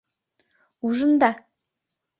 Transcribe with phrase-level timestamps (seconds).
[0.89, 1.31] —Ужында?